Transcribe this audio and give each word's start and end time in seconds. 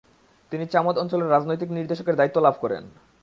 তিনি 0.51 0.65
চামদ 0.65 0.95
অঞ্চলের 0.97 1.31
রাজনৈতিক 1.31 1.69
নির্দেশকের 1.71 2.15
দায়িত্ব 2.15 2.37
লাভ 2.39 2.55
করেন। 2.61 2.83